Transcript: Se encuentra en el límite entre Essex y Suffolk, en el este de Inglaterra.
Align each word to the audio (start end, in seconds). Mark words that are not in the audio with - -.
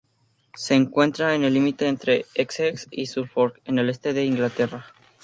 Se 0.55 0.73
encuentra 0.73 1.35
en 1.35 1.43
el 1.43 1.53
límite 1.53 1.87
entre 1.87 2.25
Essex 2.33 2.87
y 2.89 3.05
Suffolk, 3.05 3.61
en 3.65 3.77
el 3.77 3.87
este 3.91 4.13
de 4.13 4.25
Inglaterra. 4.25 4.83